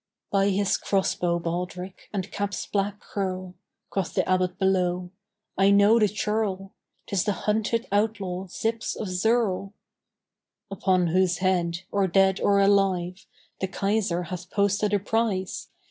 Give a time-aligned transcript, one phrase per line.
[0.31, 3.53] "By his cross bow, baldric, and cap's black curl,"
[3.91, 5.11] Quoth the Abbot below,
[5.59, 6.73] "I know the churl!
[7.05, 9.73] 'Tis the hunted outlaw Zyps of Zirl.
[10.71, 13.27] "Upon whose head, or dead or alive,
[13.59, 15.69] The Kaiser hath posted a price.